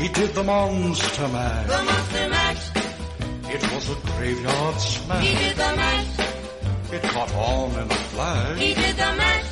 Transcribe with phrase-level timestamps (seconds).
[0.00, 1.66] He did the monster mash.
[1.66, 2.70] The monster mash.
[3.54, 5.26] It was a graveyard smash.
[5.26, 6.92] He did the mash.
[6.92, 8.58] It caught on in a flash.
[8.58, 9.48] He did the mash.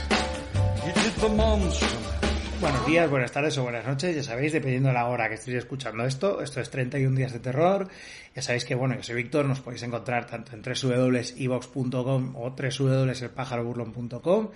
[0.84, 2.17] He did the monster mash.
[2.60, 5.58] Buenos días, buenas tardes o buenas noches, ya sabéis, dependiendo de la hora que estéis
[5.58, 6.42] escuchando esto.
[6.42, 7.86] Esto es 31 días de terror.
[8.34, 14.48] Ya sabéis que, bueno, yo soy Víctor, nos podéis encontrar tanto en www.evox.com o www.elpájaroburlon.com.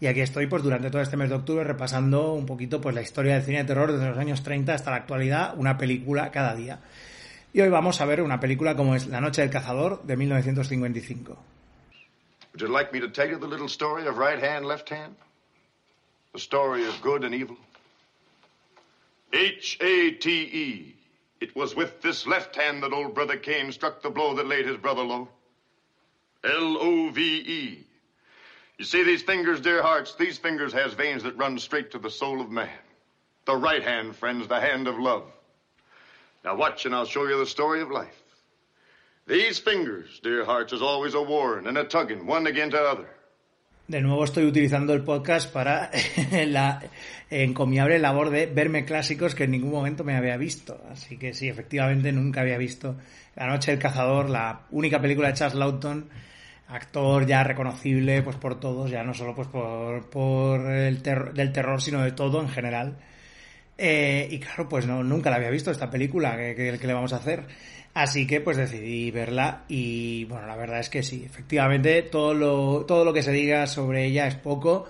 [0.00, 3.02] Y aquí estoy, pues, durante todo este mes de octubre repasando un poquito, pues, la
[3.02, 6.54] historia del cine de terror desde los años 30 hasta la actualidad, una película cada
[6.54, 6.78] día.
[7.52, 11.36] Y hoy vamos a ver una película como es La Noche del Cazador de 1955.
[12.54, 15.16] Would you like me to tell you the little story of right hand, left hand?
[16.32, 17.56] The story of good and evil?
[19.32, 20.94] H A T E.
[21.40, 24.66] It was with this left hand that old brother Cain struck the blow that laid
[24.66, 25.28] his brother low.
[26.44, 27.86] L O V E.
[28.78, 32.10] You see these fingers, dear hearts, these fingers has veins that run straight to the
[32.10, 32.68] soul of man.
[33.44, 35.24] The right hand, friends, the hand of love.
[36.44, 38.22] Now watch and I'll show you the story of life.
[39.26, 43.08] These fingers, dear hearts, is always a warring and a tugging, one against the other.
[43.88, 45.90] De nuevo estoy utilizando el podcast para
[46.46, 46.78] la
[47.30, 50.78] encomiable labor de verme clásicos que en ningún momento me había visto.
[50.92, 52.98] Así que sí, efectivamente nunca había visto
[53.34, 56.06] La Noche del Cazador, la única película de Charles Lawton,
[56.68, 61.50] actor ya reconocible pues por todos, ya no solo pues por, por el terror, del
[61.50, 62.98] terror, sino de todo en general.
[63.78, 67.12] Eh, y claro, pues no, nunca la había visto esta película que, que, le vamos
[67.12, 67.46] a hacer.
[67.94, 72.84] Así que pues decidí verla y bueno, la verdad es que sí, efectivamente todo lo,
[72.86, 74.86] todo lo que se diga sobre ella es poco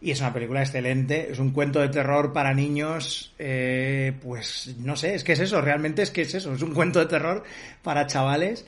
[0.00, 4.96] y es una película excelente, es un cuento de terror para niños, eh, pues no
[4.96, 7.42] sé, es que es eso, realmente es que es eso, es un cuento de terror
[7.82, 8.66] para chavales,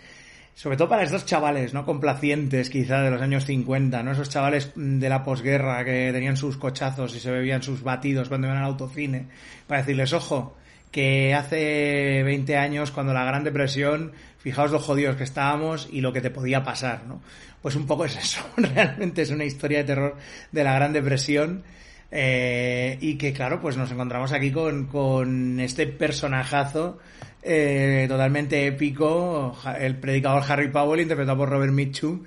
[0.57, 1.85] sobre todo para estos chavales, ¿no?
[1.85, 4.13] Complacientes quizá de los años 50, ¿no?
[4.13, 8.47] Esos chavales de la posguerra que tenían sus cochazos y se bebían sus batidos cuando
[8.47, 9.27] iban al autocine,
[9.67, 10.57] para decirles, ojo,
[10.91, 16.15] que hace 20 años, cuando la Gran Depresión, fijaos lo jodidos que estábamos y lo
[16.15, 17.21] que te podía pasar, ¿no?
[17.61, 20.17] Pues un poco es eso, realmente es una historia de terror
[20.53, 21.65] de la Gran Depresión.
[22.11, 26.99] Eh, y que claro, pues nos encontramos aquí con, con este personajazo
[27.43, 32.23] eh, totalmente épico, el predicador Harry Powell, interpretado por Robert Mitchum,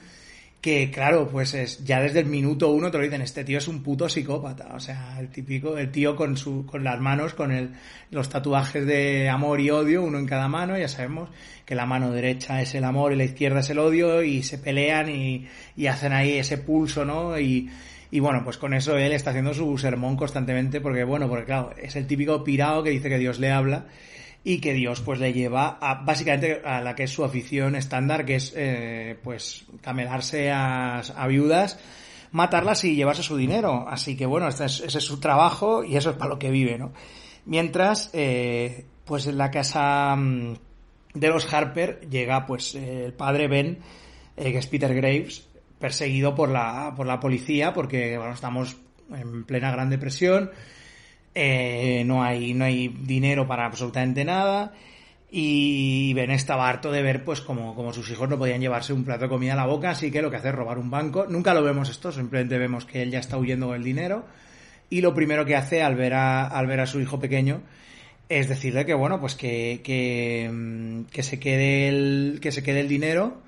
[0.62, 3.68] que claro, pues es ya desde el minuto uno te lo dicen, este tío es
[3.68, 7.52] un puto psicópata, o sea, el típico, el tío con su, con las manos, con
[7.52, 7.72] el,
[8.12, 11.30] los tatuajes de amor y odio, uno en cada mano, ya sabemos
[11.66, 14.58] que la mano derecha es el amor y la izquierda es el odio, y se
[14.58, 15.48] pelean y,
[15.78, 17.40] y hacen ahí ese pulso, ¿no?
[17.40, 17.70] Y,
[18.12, 21.74] y bueno, pues con eso él está haciendo su sermón constantemente, porque bueno, porque claro,
[21.82, 23.86] es el típico pirado que dice que Dios le habla,
[24.44, 28.26] y que Dios pues le lleva a básicamente a la que es su afición estándar,
[28.26, 31.80] que es eh, pues camelarse a, a, viudas,
[32.32, 33.86] matarlas y llevarse su dinero.
[33.88, 36.52] Así que bueno, este es, ese es su trabajo y eso es para lo que
[36.52, 36.94] vive, ¿no?
[37.46, 40.16] Mientras, eh, pues en la casa
[41.14, 43.80] de los Harper llega pues el padre Ben,
[44.38, 45.49] eh, que es Peter Graves,
[45.80, 48.78] perseguido por la, por la policía porque bueno, estamos
[49.12, 50.52] en plena Gran Depresión
[51.36, 54.74] eh, no, hay, no hay dinero para absolutamente nada.
[55.32, 59.06] Y Ben estaba harto de ver, pues, como, como sus hijos no podían llevarse un
[59.06, 61.28] plato de comida a la boca, así que lo que hace es robar un banco.
[61.30, 64.26] Nunca lo vemos esto, simplemente vemos que él ya está huyendo con el dinero.
[64.90, 67.62] Y lo primero que hace al ver a, al ver a su hijo pequeño
[68.28, 72.88] es decirle que, bueno, pues que, que, que se quede el, que se quede el
[72.88, 73.42] dinero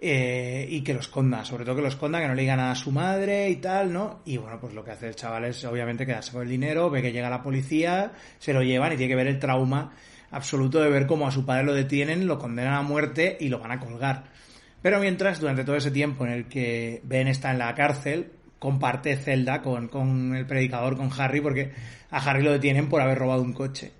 [0.00, 2.70] eh, y que lo esconda, sobre todo que lo esconda, que no le diga nada
[2.70, 4.20] a su madre y tal, ¿no?
[4.24, 7.02] Y bueno, pues lo que hace el chaval es obviamente quedarse con el dinero, ve
[7.02, 9.92] que llega la policía, se lo llevan y tiene que ver el trauma
[10.30, 13.58] absoluto de ver cómo a su padre lo detienen, lo condenan a muerte y lo
[13.58, 14.24] van a colgar.
[14.82, 19.16] Pero mientras, durante todo ese tiempo en el que Ben está en la cárcel, comparte
[19.16, 21.72] celda con, con el predicador, con Harry, porque
[22.10, 23.92] a Harry lo detienen por haber robado un coche.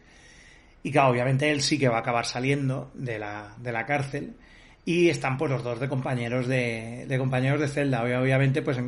[0.83, 4.37] Y claro, obviamente él sí que va a acabar saliendo de la, de la cárcel
[4.89, 8.05] y están pues los dos de compañeros de, de compañeros de celda.
[8.05, 8.81] Obviamente pues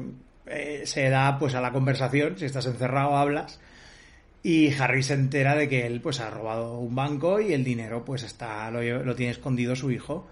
[0.46, 3.60] eh, se da pues a la conversación, si estás encerrado hablas
[4.42, 8.02] y Harry se entera de que él pues ha robado un banco y el dinero
[8.02, 10.26] pues está lo, tiene escondido su hijo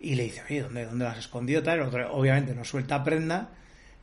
[0.00, 1.62] y le dice, oye, ¿dónde, dónde lo has escondido?
[1.62, 3.50] Tal, otro, obviamente no suelta prenda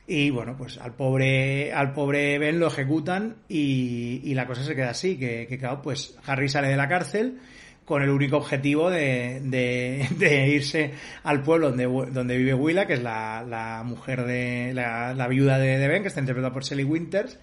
[0.06, 4.76] Y bueno, pues al pobre, al pobre Ben lo ejecutan y, y la cosa se
[4.76, 7.40] queda así, que, que claro, pues Harry sale de la cárcel
[7.84, 10.92] con el único objetivo de, de, irse
[11.22, 15.58] al pueblo donde, donde vive Willa, que es la, la mujer de, la, la viuda
[15.58, 17.38] de, de Ben, que está interpretada por Sally Winters,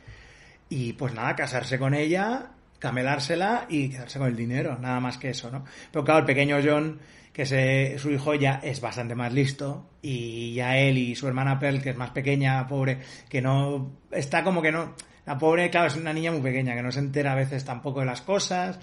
[0.69, 5.29] y pues nada, casarse con ella, camelársela y quedarse con el dinero, nada más que
[5.29, 5.63] eso, ¿no?
[5.91, 6.99] Pero claro, el pequeño John,
[7.31, 11.59] que se, su hijo ya es bastante más listo, y ya él y su hermana
[11.59, 12.99] Pearl, que es más pequeña, pobre,
[13.29, 14.95] que no, está como que no,
[15.25, 17.99] la pobre, claro, es una niña muy pequeña, que no se entera a veces tampoco
[17.99, 18.79] de las cosas,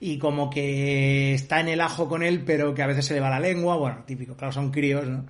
[0.00, 3.20] y como que está en el ajo con él, pero que a veces se le
[3.20, 5.26] va la lengua, bueno, típico, claro, son críos, ¿no?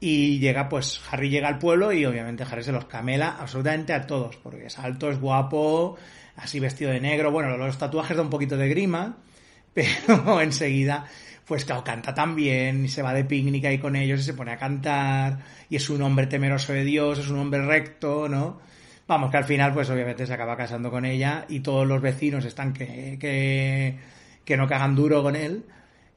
[0.00, 4.06] Y llega, pues, Harry llega al pueblo y obviamente Harry se los camela absolutamente a
[4.06, 5.96] todos, porque es alto, es guapo,
[6.36, 9.16] así vestido de negro, bueno, los tatuajes da un poquito de grima,
[9.74, 11.04] pero enseguida,
[11.44, 14.52] pues claro, canta también, y se va de picnic ahí con ellos y se pone
[14.52, 18.60] a cantar, y es un hombre temeroso de Dios, es un hombre recto, ¿no?
[19.08, 22.44] Vamos, que al final, pues obviamente se acaba casando con ella y todos los vecinos
[22.44, 23.96] están que, que,
[24.44, 25.64] que no cagan duro con él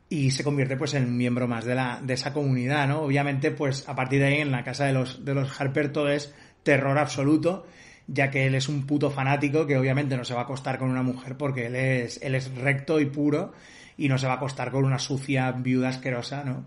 [0.09, 3.03] y se convierte pues en un miembro más de la de esa comunidad, ¿no?
[3.03, 6.09] Obviamente, pues a partir de ahí en la casa de los de los Harper todo
[6.09, 6.33] es
[6.63, 7.65] terror absoluto,
[8.07, 10.89] ya que él es un puto fanático que obviamente no se va a acostar con
[10.91, 13.53] una mujer porque él es él es recto y puro
[13.95, 16.65] y no se va a acostar con una sucia viuda asquerosa, ¿no?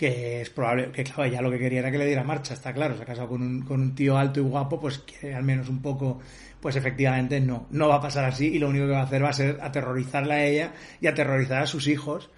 [0.00, 2.72] Que es probable, que claro, ella lo que quería era que le diera marcha, está
[2.72, 5.42] claro, se ha casado con un, con un tío alto y guapo, pues que al
[5.42, 6.20] menos un poco,
[6.58, 9.22] pues efectivamente no, no va a pasar así y lo único que va a hacer
[9.22, 12.30] va a ser aterrorizarla a ella y aterrorizar a sus hijos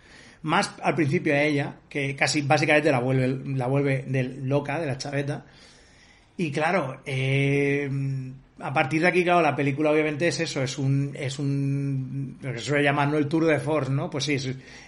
[0.42, 4.86] más al principio a ella, que casi básicamente la vuelve, la vuelve de loca, de
[4.86, 5.46] la chaveta.
[6.36, 7.88] Y claro, eh,
[8.62, 12.52] a partir de aquí, claro, la película obviamente es eso, es un, es un, lo
[12.52, 13.18] que se suele llamar, ¿no?
[13.18, 14.08] El Tour de Force, ¿no?
[14.08, 14.36] Pues sí,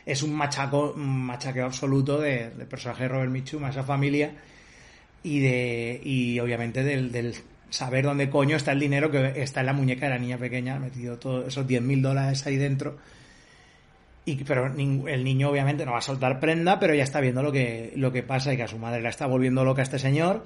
[0.07, 4.33] es, un machaco, un machaqueo absoluto de, del personaje de Robert Mitchum a esa familia
[5.23, 7.35] y de, y obviamente del, del
[7.71, 10.79] saber dónde coño está el dinero que está en la muñeca de la niña pequeña,
[10.79, 12.97] metido todos esos 10.000 dólares ahí dentro
[14.27, 17.53] y, pero el niño obviamente no va a soltar prenda, pero ya está viendo lo
[17.53, 20.45] que, lo que pasa y que a su madre la está volviendo loca este señor.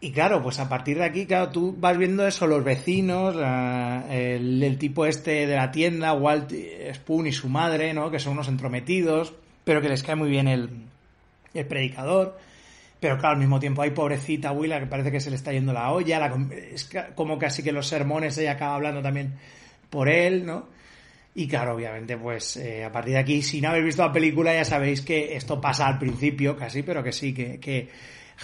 [0.00, 4.06] Y claro, pues a partir de aquí, claro, tú vas viendo eso, los vecinos, la,
[4.10, 6.52] el, tipo este de la tienda, Walt
[6.94, 8.10] Spoon y su madre, ¿no?
[8.10, 9.34] Que son unos entrometidos,
[9.64, 10.70] pero que les cae muy bien el,
[11.52, 12.38] el predicador.
[13.00, 15.72] Pero claro, al mismo tiempo hay pobrecita Willa que parece que se le está yendo
[15.72, 16.36] la olla, la,
[16.72, 19.34] es como casi que los sermones ella acaba hablando también
[19.90, 20.66] por él, ¿no?
[21.34, 24.52] Y claro, obviamente, pues eh, a partir de aquí, si no habéis visto la película,
[24.52, 27.88] ya sabéis que esto pasa al principio casi, pero que sí, que, que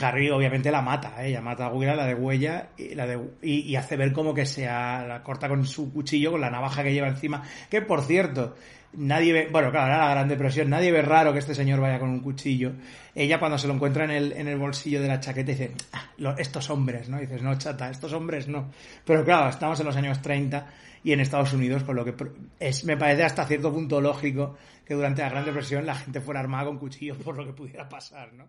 [0.01, 1.29] Harry obviamente la mata, ¿eh?
[1.29, 4.35] ella mata a Willa, la de huella, y, la de, y, y, hace ver como
[4.35, 8.03] que se la corta con su cuchillo, con la navaja que lleva encima, que por
[8.03, 8.57] cierto,
[8.97, 11.99] nadie ve, bueno, claro, era la Gran Depresión, nadie ve raro que este señor vaya
[11.99, 12.73] con un cuchillo.
[13.15, 16.11] Ella cuando se lo encuentra en el, en el bolsillo de la chaqueta dice, ah,
[16.19, 17.19] lo, estos hombres, ¿no?
[17.19, 18.71] Dices, no, chata, estos hombres no.
[19.05, 20.67] Pero claro, estamos en los años 30
[21.03, 22.15] y en Estados Unidos, con lo que
[22.61, 26.41] es, me parece hasta cierto punto lógico que durante la Gran Depresión la gente fuera
[26.41, 28.49] armada con cuchillos por lo que pudiera pasar, ¿no?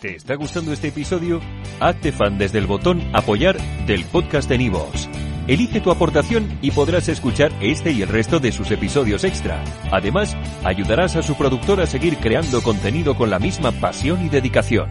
[0.00, 1.40] ¿Te está gustando este episodio?
[1.80, 3.56] Hazte fan desde el botón apoyar
[3.86, 5.08] del podcast de Nivos.
[5.48, 9.64] Elige tu aportación y podrás escuchar este y el resto de sus episodios extra.
[9.90, 14.86] Además, ayudarás a su productor a seguir creando contenido con la misma pasión y dedicación.